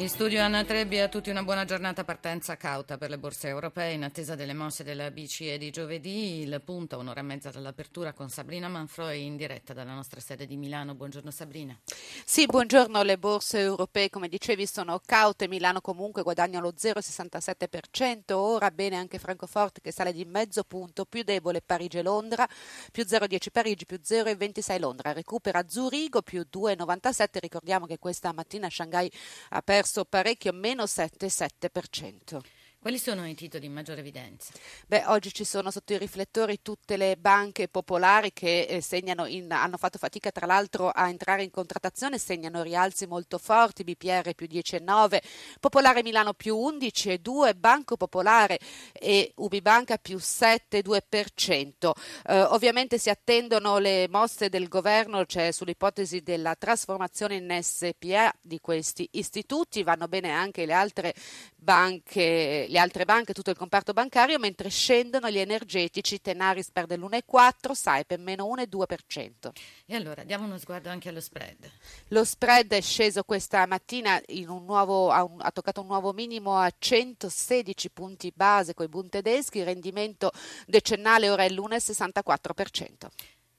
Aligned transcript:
In 0.00 0.08
studio 0.08 0.42
Anna 0.42 0.64
Trebbi, 0.64 0.98
a 0.98 1.08
tutti 1.08 1.28
una 1.28 1.42
buona 1.42 1.66
giornata 1.66 2.04
partenza 2.04 2.56
cauta 2.56 2.96
per 2.96 3.10
le 3.10 3.18
borse 3.18 3.48
europee 3.48 3.92
in 3.92 4.02
attesa 4.02 4.34
delle 4.34 4.54
mosse 4.54 4.82
della 4.82 5.10
BCE 5.10 5.58
di 5.58 5.68
giovedì. 5.68 6.40
Il 6.40 6.62
punto 6.64 6.96
un'ora 6.96 7.20
e 7.20 7.22
mezza 7.22 7.50
dall'apertura 7.50 8.14
con 8.14 8.30
Sabrina 8.30 8.66
Manfroi 8.66 9.26
in 9.26 9.36
diretta 9.36 9.74
dalla 9.74 9.92
nostra 9.92 10.18
sede 10.20 10.46
di 10.46 10.56
Milano. 10.56 10.94
Buongiorno 10.94 11.30
Sabrina. 11.30 11.78
Sì, 12.24 12.46
buongiorno. 12.46 13.02
Le 13.02 13.18
borse 13.18 13.58
europee, 13.58 14.08
come 14.08 14.28
dicevi, 14.28 14.66
sono 14.66 14.98
caute. 15.04 15.48
Milano 15.48 15.82
comunque 15.82 16.22
guadagna 16.22 16.60
lo 16.60 16.72
0,67%. 16.74 18.32
Ora 18.32 18.70
bene 18.70 18.96
anche 18.96 19.18
Francoforte 19.18 19.82
che 19.82 19.92
sale 19.92 20.14
di 20.14 20.24
mezzo 20.24 20.64
punto, 20.64 21.04
più 21.04 21.24
debole 21.24 21.60
Parigi 21.60 21.98
e 21.98 22.02
Londra, 22.02 22.48
più 22.90 23.04
0,10 23.06 23.48
Parigi, 23.52 23.84
più 23.84 24.00
0,26 24.02 24.80
Londra. 24.80 25.12
Recupera 25.12 25.68
Zurigo, 25.68 26.22
più 26.22 26.46
2,97. 26.50 27.38
Ricordiamo 27.38 27.84
che 27.84 27.98
questa 27.98 28.32
mattina 28.32 28.70
Shanghai 28.70 29.12
ha 29.50 29.60
perso 29.60 29.88
perso 29.90 30.04
parecchio, 30.04 30.52
meno 30.52 30.84
7,7%. 30.84 32.40
Quali 32.82 32.98
sono 32.98 33.28
i 33.28 33.34
titoli 33.34 33.66
in 33.66 33.74
maggiore 33.74 34.00
evidenza? 34.00 34.54
Beh, 34.86 35.02
oggi 35.08 35.34
ci 35.34 35.44
sono 35.44 35.70
sotto 35.70 35.92
i 35.92 35.98
riflettori 35.98 36.62
tutte 36.62 36.96
le 36.96 37.18
banche 37.18 37.68
popolari 37.68 38.32
che 38.32 38.60
eh, 38.62 38.82
in, 39.26 39.52
hanno 39.52 39.76
fatto 39.76 39.98
fatica 39.98 40.30
tra 40.30 40.46
l'altro 40.46 40.88
a 40.88 41.10
entrare 41.10 41.42
in 41.42 41.50
contrattazione, 41.50 42.16
segnano 42.16 42.62
rialzi 42.62 43.06
molto 43.06 43.36
forti, 43.36 43.84
BPR 43.84 44.32
più 44.34 44.46
10,9, 44.50 45.18
Popolare 45.60 46.02
Milano 46.02 46.32
più 46.32 46.56
11,2, 46.56 47.54
Banco 47.54 47.98
Popolare 47.98 48.58
e 48.94 49.30
Ubibanca 49.34 49.98
più 49.98 50.16
7,2%. 50.16 51.90
Eh, 52.28 52.40
ovviamente 52.44 52.96
si 52.96 53.10
attendono 53.10 53.76
le 53.76 54.08
mosse 54.08 54.48
del 54.48 54.68
governo, 54.68 55.26
cioè 55.26 55.52
sull'ipotesi 55.52 56.22
della 56.22 56.54
trasformazione 56.54 57.34
in 57.34 57.58
SPA 57.60 58.32
di 58.40 58.58
questi 58.58 59.06
istituti, 59.12 59.82
vanno 59.82 60.08
bene 60.08 60.30
anche 60.30 60.64
le 60.64 60.72
altre 60.72 61.12
banche 61.54 62.68
le 62.70 62.78
altre 62.78 63.04
banche, 63.04 63.32
tutto 63.32 63.50
il 63.50 63.56
comparto 63.56 63.92
bancario, 63.92 64.38
mentre 64.38 64.68
scendono 64.68 65.28
gli 65.28 65.38
energetici, 65.38 66.20
Tenaris 66.20 66.70
perde 66.70 66.96
l'1,4, 66.96 67.72
Saipem 67.72 68.22
meno 68.22 68.46
1,2%. 68.46 69.50
E 69.86 69.94
allora 69.94 70.22
diamo 70.24 70.44
uno 70.44 70.58
sguardo 70.58 70.88
anche 70.88 71.08
allo 71.08 71.20
spread. 71.20 71.70
Lo 72.08 72.24
spread 72.24 72.72
è 72.72 72.80
sceso 72.80 73.24
questa 73.24 73.66
mattina, 73.66 74.20
nuovo, 74.44 75.10
ha, 75.10 75.24
un, 75.24 75.38
ha, 75.40 75.50
toccato 75.50 75.80
un 75.80 75.88
nuovo 75.88 76.12
minimo 76.12 76.56
a 76.56 76.72
116 76.76 77.90
punti 77.90 78.32
base 78.34 78.74
con 78.74 78.86
i 78.86 78.88
Bund 78.88 79.10
tedeschi, 79.10 79.58
il 79.58 79.64
rendimento 79.64 80.30
decennale 80.66 81.28
ora 81.28 81.42
è 81.42 81.50
l'1,64%. 81.50 83.08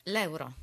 L'euro. 0.05 0.55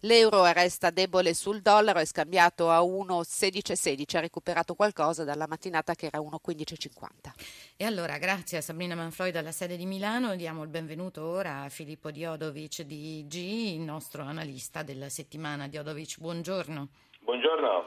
L'euro 0.00 0.44
resta 0.52 0.90
debole 0.90 1.34
sul 1.34 1.60
dollaro, 1.60 1.98
è 1.98 2.04
scambiato 2.04 2.70
a 2.70 2.80
1,1616, 2.80 4.16
ha 4.16 4.20
recuperato 4.20 4.74
qualcosa 4.74 5.24
dalla 5.24 5.48
mattinata 5.48 5.96
che 5.96 6.06
era 6.06 6.20
1,1550. 6.20 7.32
E 7.76 7.84
allora, 7.84 8.16
grazie 8.18 8.58
a 8.58 8.60
Sabrina 8.60 8.94
Manfroi 8.94 9.32
dalla 9.32 9.50
sede 9.50 9.76
di 9.76 9.86
Milano, 9.86 10.36
diamo 10.36 10.62
il 10.62 10.68
benvenuto 10.68 11.24
ora 11.24 11.62
a 11.62 11.68
Filippo 11.68 12.12
Diodovic 12.12 12.82
di 12.82 13.24
G, 13.26 13.34
il 13.74 13.80
nostro 13.80 14.22
analista 14.22 14.84
della 14.84 15.08
settimana. 15.08 15.66
Diodovic, 15.66 16.20
buongiorno. 16.20 16.88
Buongiorno. 17.20 17.86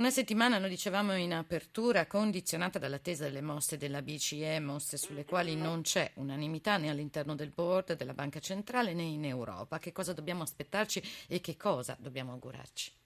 Una 0.00 0.08
settimana, 0.10 0.58
lo 0.58 0.66
dicevamo 0.66 1.14
in 1.14 1.34
apertura, 1.34 2.06
condizionata 2.06 2.78
dall'attesa 2.78 3.24
delle 3.24 3.42
mosse 3.42 3.76
della 3.76 4.00
BCE, 4.00 4.58
mosse 4.58 4.96
sulle 4.96 5.26
quali 5.26 5.54
non 5.56 5.82
c'è 5.82 6.10
unanimità 6.14 6.78
né 6.78 6.88
all'interno 6.88 7.34
del 7.34 7.50
board 7.50 7.96
della 7.96 8.14
Banca 8.14 8.40
Centrale 8.40 8.94
né 8.94 9.02
in 9.02 9.26
Europa. 9.26 9.78
Che 9.78 9.92
cosa 9.92 10.14
dobbiamo 10.14 10.42
aspettarci 10.42 11.02
e 11.28 11.42
che 11.42 11.58
cosa 11.58 11.98
dobbiamo 12.00 12.32
augurarci? 12.32 12.99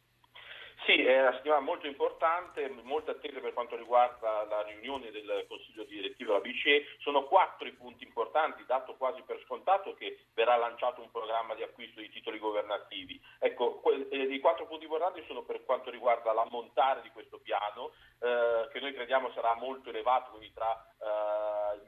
Sì, 0.85 1.03
è 1.03 1.19
una 1.23 1.33
settimana 1.33 1.61
molto 1.63 1.87
importante, 1.87 2.69
molto 2.83 3.11
attesa 3.11 3.41
per 3.41 3.55
quanto 3.55 3.75
riguarda 3.75 4.45
la 4.45 4.61
riunione 4.65 5.11
del 5.11 5.47
Consiglio 5.49 5.85
direttivo 5.85 6.33
della 6.33 6.45
BCE. 6.45 6.99
Sono 6.99 7.25
quattro 7.25 7.67
i 7.67 7.73
punti 7.73 8.05
importanti, 8.05 8.67
dato 8.67 8.95
quasi 8.97 9.23
per 9.23 9.41
scontato 9.47 9.95
che 9.95 10.19
verrà 10.35 10.57
lanciato 10.57 11.01
un 11.01 11.11
programma 11.11 11.55
di 11.55 11.63
acquisto 11.63 12.01
di 12.01 12.11
titoli 12.11 12.39
governativi. 12.39 13.19
Ecco, 13.39 13.81
eh, 14.11 14.25
i 14.25 14.41
quattro 14.41 14.67
punti 14.67 14.85
importanti 14.85 15.25
sono 15.27 15.43
per 15.43 15.65
quanto 15.65 15.91
riguarda 15.91 16.35
l'ammontare 16.35 17.01
di 17.01 17.11
questo 17.13 17.39
piano, 17.39 17.93
eh, 18.21 18.69
che 18.71 18.81
noi 18.81 18.93
crediamo 18.93 19.31
sarà 19.33 19.55
molto 19.55 19.89
elevato, 19.89 20.33
quindi 20.33 20.53
tra 20.53 20.71
eh, 20.71 21.34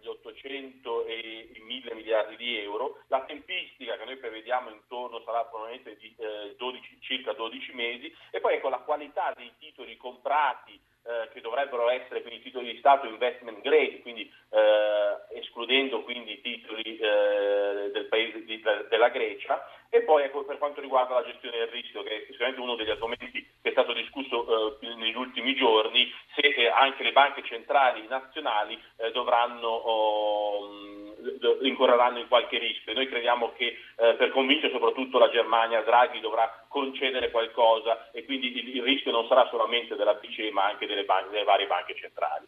gli 0.01 0.07
800 0.07 1.07
e 1.07 1.51
i 1.55 1.61
1000 1.61 1.95
miliardi 1.95 2.37
di 2.37 2.59
euro. 2.59 2.99
La 3.09 3.25
tempistica 3.25 3.97
che 3.97 4.05
noi 4.05 4.17
prevediamo 4.17 4.71
intorno 4.71 5.23
sarà 5.25 5.45
probabilmente 5.45 5.97
di 5.97 6.15
12, 6.57 6.95
eh, 6.95 6.97
circa 7.01 7.33
12 7.33 7.73
mesi 7.75 8.15
e 8.31 8.41
poi 8.41 8.55
ecco 8.55 8.69
la 8.69 8.79
qualità 8.79 9.33
dei 9.37 9.53
titoli 9.59 9.97
comprati 9.97 10.81
eh, 11.07 11.29
che 11.33 11.41
dovrebbero 11.41 11.89
essere 11.89 12.23
quindi 12.23 12.43
titoli 12.43 12.73
di 12.73 12.79
Stato 12.79 13.07
investment 13.07 13.61
grade, 13.61 14.01
quindi 14.03 14.23
eh, 14.51 15.06
escludendo 15.39 16.03
quindi 16.03 16.33
i 16.33 16.41
titoli 16.41 16.99
eh, 16.99 17.91
del 17.93 18.07
paese 18.09 18.45
di, 18.45 18.63
della 18.89 19.09
Grecia, 19.09 19.65
e 19.89 20.03
poi 20.03 20.25
ecco, 20.25 20.45
per 20.45 20.59
quanto 20.59 20.81
riguarda 20.81 21.15
la 21.15 21.25
gestione 21.25 21.59
del 21.59 21.69
rischio, 21.69 22.03
che 22.03 22.23
è 22.23 22.25
sicuramente 22.27 22.61
uno 22.61 22.75
degli 22.75 22.91
argomenti 22.91 23.47
che 23.63 23.69
è 23.69 23.73
stato 23.73 23.93
discusso 23.93 24.79
eh, 24.81 24.95
negli 24.95 25.17
ultimi 25.17 25.55
giorni, 25.55 26.13
se 26.35 26.43
eh, 26.43 26.69
anche 26.69 27.03
le 27.03 27.13
banche 27.13 27.43
centrali 27.45 28.07
nazionali 28.09 28.81
eh, 28.99 29.11
dovranno 29.13 29.69
oh, 29.69 31.07
incorreranno 31.63 32.19
in 32.19 32.29
qualche 32.29 32.59
rischio. 32.59 32.93
Noi 32.93 33.09
crediamo 33.09 33.53
che 33.57 33.79
eh, 33.97 34.15
per 34.15 34.31
convincere 34.31 34.73
soprattutto 34.73 35.19
la 35.19 35.31
Germania 35.31 35.83
Draghi 35.83 36.21
dovrà 36.21 36.65
concedere 36.69 37.31
qualcosa 37.31 38.11
e 38.13 38.25
quindi 38.25 38.57
il, 38.57 38.77
il 38.77 38.83
rischio 38.83 39.11
non 39.13 39.27
sarà 39.29 39.47
solamente 39.51 39.97
della 39.97 40.15
BCE 40.15 40.51
ma 40.51 40.67
anche 40.67 40.87
delle, 40.87 41.05
banche, 41.05 41.31
delle 41.31 41.45
varie 41.45 41.67
banche 41.67 41.95
centrali. 41.95 42.47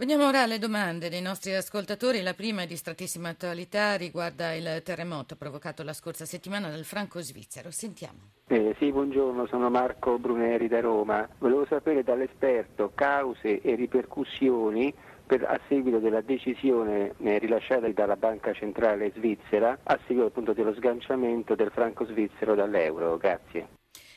Veniamo 0.00 0.26
ora 0.26 0.44
alle 0.44 0.58
domande 0.58 1.10
dei 1.10 1.20
nostri 1.20 1.54
ascoltatori. 1.54 2.22
La 2.22 2.32
prima 2.32 2.62
è 2.62 2.66
di 2.66 2.74
strettissima 2.74 3.28
attualità, 3.28 3.96
riguarda 3.96 4.54
il 4.54 4.80
terremoto 4.82 5.36
provocato 5.36 5.82
la 5.82 5.92
scorsa 5.92 6.24
settimana 6.24 6.70
dal 6.70 6.84
franco 6.84 7.20
svizzero. 7.20 7.70
Sentiamo. 7.70 8.30
Eh, 8.48 8.74
sì, 8.78 8.90
buongiorno, 8.90 9.46
sono 9.48 9.68
Marco 9.68 10.18
Bruneri 10.18 10.68
da 10.68 10.80
Roma. 10.80 11.28
Volevo 11.36 11.66
sapere 11.66 12.02
dall'esperto 12.02 12.92
cause 12.94 13.60
e 13.60 13.74
ripercussioni 13.74 14.90
per, 15.26 15.44
a 15.44 15.60
seguito 15.68 15.98
della 15.98 16.22
decisione 16.22 17.12
eh, 17.22 17.38
rilasciata 17.38 17.86
dalla 17.88 18.16
Banca 18.16 18.54
Centrale 18.54 19.12
Svizzera 19.14 19.80
a 19.82 19.98
seguito 20.06 20.28
appunto 20.28 20.54
dello 20.54 20.72
sganciamento 20.76 21.54
del 21.54 21.72
franco 21.72 22.06
svizzero 22.06 22.54
dall'euro. 22.54 23.18
Grazie. 23.18 23.68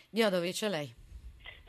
Diodovic, 0.10 0.62
lei. 0.62 0.96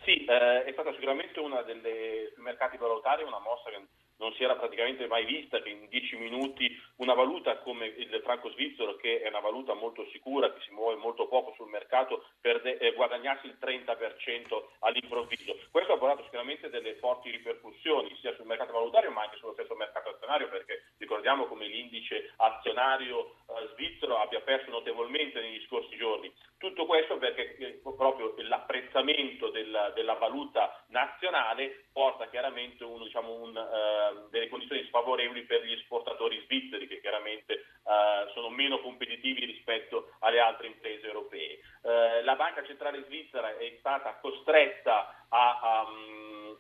Sì, 0.05 0.25
eh, 0.25 0.65
è 0.65 0.71
stata 0.73 0.93
sicuramente 0.93 1.41
una 1.41 1.63
delle 1.63 2.33
mercati 2.37 2.77
valutari 2.77 3.25
una 3.25 3.41
mossa 3.41 3.71
che 3.71 3.83
non 4.19 4.33
si 4.35 4.45
era 4.45 4.57
praticamente 4.57 5.07
mai 5.07 5.25
vista 5.25 5.61
che 5.61 5.71
in 5.71 5.89
dieci 5.89 6.17
minuti 6.17 6.71
una 6.97 7.15
valuta 7.15 7.59
come 7.59 7.87
il 7.87 8.21
franco 8.23 8.51
svizzero, 8.51 8.97
che 8.97 9.21
è 9.21 9.29
una 9.29 9.41
valuta 9.41 9.75
molto 9.75 10.07
sicura, 10.11 10.53
che 10.53 10.61
si 10.61 10.73
muove 10.73 10.97
molto 10.97 11.27
poco 11.29 11.53
sul 11.57 11.69
mercato, 11.69 12.25
perde, 12.41 12.79
eh, 12.79 12.93
guadagnasse 12.93 13.47
il 13.47 13.57
30% 13.61 14.71
all'improvviso. 14.81 15.57
Questo 15.71 15.93
ha 15.93 15.99
portato 15.99 16.25
sicuramente 16.25 16.71
delle 16.71 16.95
forti 16.97 17.31
ripercussioni 17.31 18.17
sia 18.21 18.35
sul 18.35 18.47
mercato 18.47 18.73
valutario 18.73 19.11
ma 19.11 19.23
anche 19.23 19.37
sullo 19.37 19.53
stesso 19.53 19.75
mercato 19.75 20.11
azionario 20.11 20.49
perché 20.49 20.93
ricordiamo 20.99 21.47
come 21.47 21.67
l'indice 21.67 22.33
azionario 22.37 23.37
eh, 23.49 23.69
svizzero 23.75 24.19
abbia 24.19 24.41
perso 24.41 24.71
notevolmente 24.71 25.41
negli 25.41 25.63
scorsi 25.67 25.97
giorni. 25.97 26.33
Tutto 26.65 26.87
questo 26.87 27.19
perché 27.19 27.83
proprio 27.83 28.33
l'apprezzamento 28.39 29.51
della, 29.51 29.91
della 29.91 30.15
valuta 30.15 30.83
nazionale 30.87 31.89
porta 31.93 32.27
chiaramente 32.31 32.85
un, 32.85 33.03
diciamo, 33.03 33.35
un, 33.35 33.51
uh, 33.55 34.31
delle 34.31 34.49
condizioni 34.49 34.83
sfavorevoli 34.87 35.43
per 35.43 35.63
gli 35.63 35.73
esportatori 35.73 36.41
svizzeri 36.47 36.87
che 36.87 37.03
chiaramente 37.03 37.67
uh, 37.83 38.31
sono 38.33 38.49
meno 38.49 38.81
competitivi 38.81 39.45
rispetto 39.45 40.13
alle 40.21 40.41
altre 40.41 40.69
imprese 40.69 41.07
europee. 41.07 41.59
Uh, 41.83 42.25
la 42.25 42.35
Banca 42.35 42.65
Centrale 42.65 43.05
Svizzera 43.05 43.59
è 43.59 43.77
stata 43.81 44.19
costretta 44.23 45.27
a, 45.29 45.61
a 45.61 45.87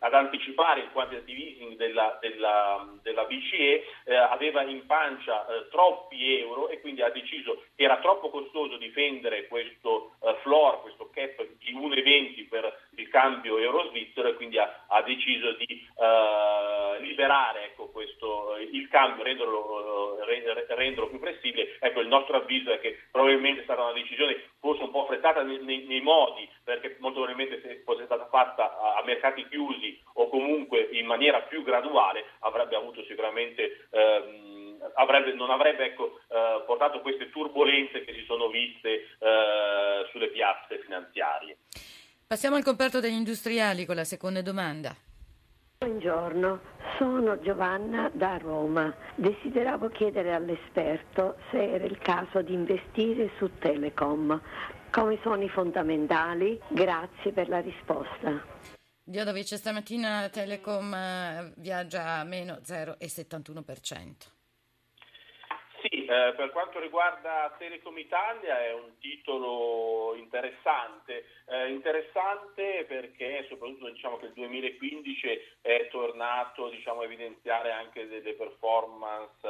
ad 0.04 0.12
anticipare 0.12 0.80
il 0.80 0.90
quantitative 0.90 1.40
easing 1.40 1.76
della, 1.76 2.18
della, 2.20 2.86
della 3.02 3.24
BCE, 3.24 3.84
eh, 4.04 4.14
aveva 4.14 4.62
in 4.62 4.84
pancia 4.86 5.46
troppi 5.70 6.38
euro 6.40 6.68
e 6.68 6.80
quindi 6.80 7.02
ha 7.02 7.10
deciso 7.10 7.62
che 7.74 7.84
era 7.84 7.98
troppo 7.98 8.28
costoso 8.30 8.76
difendere 8.76 9.46
questo 9.46 9.93
eh, 10.20 10.34
floor, 10.42 10.80
questo 10.82 11.10
cap 11.12 11.46
di 11.58 11.74
1,20 11.74 12.48
per 12.48 12.80
il 12.96 13.08
cambio 13.08 13.58
euro-svizzero 13.58 14.28
e 14.28 14.34
quindi 14.34 14.58
ha, 14.58 14.84
ha 14.88 15.02
deciso 15.02 15.52
di 15.52 15.66
eh, 15.66 17.00
liberare 17.00 17.64
ecco, 17.66 17.88
questo, 17.88 18.56
il 18.58 18.88
cambio, 18.88 19.24
renderlo, 19.24 20.18
renderlo, 20.24 21.08
più 21.08 21.18
flessibile, 21.18 21.76
ecco 21.80 22.00
il 22.00 22.08
nostro 22.08 22.36
avviso 22.36 22.72
è 22.72 22.80
che 22.80 22.98
probabilmente 23.10 23.62
stata 23.62 23.82
una 23.82 23.92
decisione 23.92 24.50
forse 24.60 24.82
un 24.82 24.90
po' 24.90 25.02
affrettata 25.02 25.42
nei, 25.42 25.62
nei, 25.62 25.84
nei 25.84 26.00
modi, 26.00 26.48
perché 26.62 26.96
molto 27.00 27.22
probabilmente 27.22 27.60
se 27.66 27.82
fosse 27.84 28.04
stata 28.04 28.26
fatta 28.26 28.78
a, 28.78 28.96
a, 28.96 29.04
mercati 29.04 29.46
chiusi 29.48 30.00
o 30.14 30.28
comunque 30.28 30.88
in 30.92 31.06
maniera 31.06 31.42
più 31.42 31.62
graduale 31.62 32.24
avrebbe 32.40 32.76
avuto 32.76 33.02
sicuramente... 33.04 33.86
Ehm, 33.90 34.53
avrebbe, 34.94 35.34
non 35.34 35.50
avrebbe 35.50 35.86
ecco, 35.86 36.20
eh, 36.28 36.62
portato 36.66 37.00
queste 37.00 37.30
turbulenze 37.30 38.04
che 38.04 38.12
si 38.12 38.24
sono 38.26 38.48
viste 38.48 38.88
eh, 39.18 40.06
sulle 40.10 40.28
piazze 40.28 40.80
finanziarie. 40.80 41.58
Passiamo 42.26 42.56
al 42.56 42.64
comparto 42.64 43.00
degli 43.00 43.12
industriali 43.12 43.84
con 43.84 43.96
la 43.96 44.04
seconda 44.04 44.42
domanda. 44.42 44.94
Buongiorno, 45.78 46.60
sono 46.98 47.38
Giovanna 47.40 48.10
da 48.12 48.38
Roma. 48.38 48.94
Desideravo 49.16 49.90
chiedere 49.90 50.32
all'esperto 50.32 51.36
se 51.50 51.74
era 51.74 51.84
il 51.84 51.98
caso 51.98 52.40
di 52.40 52.54
investire 52.54 53.30
su 53.36 53.50
Telecom. 53.58 54.40
Come 54.90 55.18
sono 55.22 55.42
i 55.42 55.48
fondamentali? 55.48 56.58
Grazie 56.68 57.32
per 57.32 57.48
la 57.48 57.60
risposta. 57.60 58.42
Diodovic, 59.02 59.56
stamattina 59.56 60.28
Telecom 60.30 60.94
eh, 60.94 61.52
viaggia 61.56 62.20
a 62.20 62.24
meno 62.24 62.60
0,71%. 62.64 64.43
Eh, 66.14 66.32
per 66.36 66.50
quanto 66.50 66.78
riguarda 66.78 67.52
Telecom 67.58 67.98
Italia 67.98 68.60
è 68.60 68.72
un 68.72 68.98
titolo 69.00 70.14
interessante, 70.14 71.24
eh, 71.46 71.72
interessante 71.72 72.84
perché 72.86 73.44
soprattutto 73.48 73.90
diciamo 73.90 74.18
che 74.18 74.26
il 74.26 74.32
2015 74.34 75.28
è 75.60 75.88
tornato 75.90 76.68
diciamo, 76.68 77.00
a 77.00 77.04
evidenziare 77.06 77.72
anche 77.72 78.06
delle 78.06 78.34
performance 78.34 79.40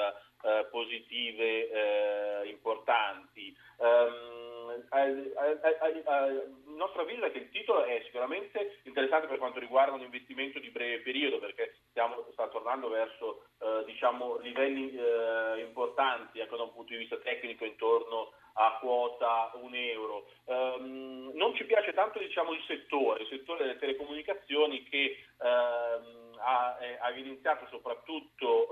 eh, 0.45 0.67
positive 0.71 1.71
eh, 1.71 2.49
importanti. 2.49 3.57
Um, 3.77 4.53
il 4.95 6.75
nostro 6.77 7.03
avviso 7.03 7.25
è 7.25 7.33
che 7.33 7.39
il 7.39 7.51
titolo 7.51 7.85
è 7.85 8.01
sicuramente 8.05 8.81
interessante 8.85 9.27
per 9.27 9.39
quanto 9.39 9.59
riguarda 9.59 9.95
un 9.95 10.01
investimento 10.01 10.59
di 10.59 10.71
breve 10.71 11.01
periodo 11.01 11.39
perché 11.39 11.77
stiamo, 11.91 12.27
sta 12.33 12.49
tornando 12.49 12.89
verso 12.89 13.45
eh, 13.61 13.85
diciamo, 13.87 14.39
livelli 14.39 14.95
eh, 14.97 15.61
importanti 15.61 16.41
anche 16.41 16.57
da 16.57 16.63
un 16.63 16.73
punto 16.73 16.93
di 16.93 16.99
vista 16.99 17.17
tecnico 17.19 17.65
intorno 17.65 18.33
a 18.55 18.79
quota 18.81 19.51
1 19.55 19.75
euro. 19.75 20.27
Um, 20.45 21.31
non 21.35 21.55
ci 21.55 21.65
piace 21.65 21.93
tanto 21.93 22.19
diciamo, 22.19 22.53
il 22.53 22.63
settore, 22.67 23.23
il 23.23 23.29
settore 23.29 23.65
delle 23.65 23.79
telecomunicazioni 23.79 24.83
che 24.85 25.17
ehm, 25.41 26.37
ha, 26.39 26.79
eh, 26.81 26.99
ha, 27.01 27.11
evidenziato 27.11 27.67
soprattutto 27.71 28.64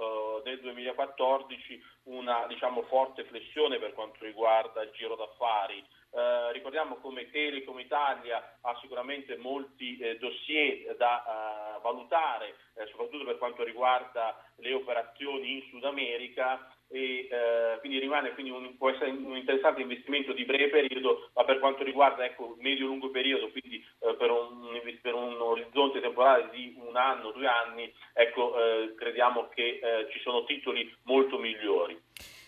nel 0.52 0.60
2014 0.60 1.82
una 2.04 2.46
diciamo, 2.46 2.82
forte 2.82 3.24
flessione 3.24 3.78
per 3.78 3.94
quanto 3.94 4.24
riguarda 4.24 4.82
il 4.82 4.90
giro 4.92 5.16
d'affari. 5.16 5.84
Eh, 6.14 6.52
ricordiamo 6.52 6.96
come 6.96 7.30
Telecom 7.30 7.78
Italia 7.78 8.58
ha 8.60 8.78
sicuramente 8.82 9.38
molti 9.38 9.96
eh, 9.96 10.18
dossier 10.18 10.94
da 10.96 11.24
uh, 11.24 11.80
valutare, 11.80 12.54
eh, 12.74 12.86
soprattutto 12.88 13.24
per 13.24 13.38
quanto 13.38 13.64
riguarda 13.64 14.36
le 14.56 14.74
operazioni 14.74 15.54
in 15.54 15.62
Sud 15.70 15.84
America 15.84 16.70
e 16.90 17.28
eh, 17.30 17.78
quindi 17.80 17.98
rimane 17.98 18.34
quindi 18.34 18.50
un, 18.50 18.76
può 18.76 18.90
essere 18.90 19.08
un 19.08 19.38
interessante 19.38 19.80
investimento 19.80 20.34
di 20.34 20.44
breve 20.44 20.68
periodo, 20.68 21.30
ma 21.34 21.44
per 21.44 21.58
quanto 21.60 21.82
riguarda 21.82 22.26
ecco, 22.26 22.56
medio-lungo 22.58 23.08
periodo, 23.08 23.50
quindi 23.50 23.82
eh, 24.00 24.14
per, 24.14 24.30
un, 24.30 24.80
per, 25.00 25.14
un, 25.14 25.40
orizzonte 25.40 26.02
temporale 26.02 26.50
di 26.50 26.76
un 26.76 26.94
anno, 26.94 27.30
due 27.30 27.46
anni, 27.46 27.90
ecco, 28.12 28.52
crediamo 28.96 29.48
che 29.48 29.80
ci 30.12 30.20
sono 30.20 30.44
titoli 30.44 30.94
molto 31.04 31.38
migliori. 31.38 31.98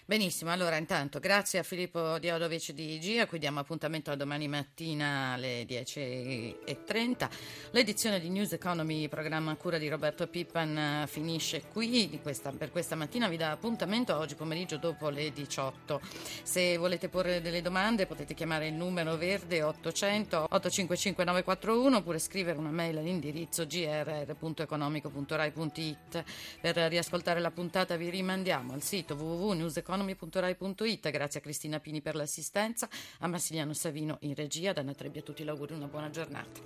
Benissimo, 0.07 0.51
allora 0.51 0.77
intanto 0.77 1.19
grazie 1.19 1.59
a 1.59 1.63
Filippo 1.63 2.19
Diodovic 2.19 2.73
di 2.73 2.97
IG, 2.97 3.21
a 3.21 3.27
cui 3.27 3.39
diamo 3.39 3.61
appuntamento 3.61 4.11
a 4.11 4.17
domani 4.17 4.49
mattina 4.49 5.33
alle 5.33 5.63
10.30. 5.63 7.29
L'edizione 7.71 8.21
di 8.21 8.29
News 8.29 8.53
Economy, 8.53 9.09
programma 9.09 9.57
cura 9.57 9.79
di 9.79 9.89
Roberto 9.89 10.27
Pippan, 10.27 11.05
finisce 11.07 11.63
qui 11.73 12.21
questa, 12.21 12.53
per 12.53 12.71
questa 12.71 12.97
mattina. 12.97 13.29
Vi 13.29 13.39
dà 13.39 13.53
appuntamento 13.53 14.15
oggi 14.15 14.35
pomeriggio 14.35 14.77
dopo 14.77 15.09
le 15.09 15.33
18. 15.33 16.03
Se 16.43 16.77
volete 16.77 17.09
porre 17.09 17.41
delle 17.41 17.63
domande 17.63 18.05
potete 18.05 18.35
chiamare 18.35 18.67
il 18.67 18.75
numero 18.75 19.17
verde 19.17 19.63
800 19.63 20.49
855 20.51 21.25
941 21.25 21.97
oppure 21.97 22.19
scrivere 22.19 22.59
una 22.59 22.69
mail 22.69 22.99
all'indirizzo 22.99 23.67
grr.economico.rai.it. 23.67 26.25
Per 26.61 26.77
riascoltare 26.77 27.41
la 27.41 27.51
puntata 27.51 27.97
vi 27.97 28.11
rimandiamo 28.11 28.75
al 28.75 28.83
sito 28.83 29.15
www.newseconomy.com 29.15 29.93
economy.rai.it. 29.95 31.11
Grazie 31.11 31.41
a 31.41 31.43
Cristina 31.43 31.79
Pini 31.79 32.01
per 32.01 32.17
l'assistenza, 32.17 32.89
a 33.21 33.29
Massiliano 33.29 33.73
Savino 33.73 34.19
in 34.21 34.35
regia, 34.35 34.73
da 34.73 34.81
Anna 34.81 34.93
Trebbi 34.93 35.19
a 35.19 35.23
tutti 35.23 35.45
l'auguri 35.45 35.75
una 35.75 35.87
buona 35.87 36.11
giornata. 36.11 36.61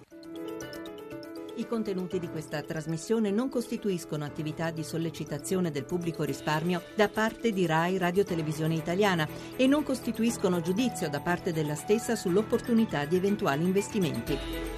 I 1.56 1.66
contenuti 1.66 2.20
di 2.20 2.28
questa 2.28 2.62
trasmissione 2.62 3.32
non 3.32 3.48
costituiscono 3.48 4.24
attività 4.24 4.70
di 4.70 4.84
sollecitazione 4.84 5.72
del 5.72 5.84
pubblico 5.84 6.22
risparmio 6.22 6.82
da 6.94 7.08
parte 7.08 7.52
di 7.52 7.66
RAI 7.66 7.98
Radio 7.98 8.22
Televisione 8.22 8.74
Italiana 8.74 9.28
e 9.56 9.66
non 9.66 9.82
costituiscono 9.82 10.60
giudizio 10.60 11.08
da 11.08 11.20
parte 11.20 11.52
della 11.52 11.74
stessa 11.74 12.14
sull'opportunità 12.14 13.04
di 13.06 13.16
eventuali 13.16 13.64
investimenti. 13.64 14.77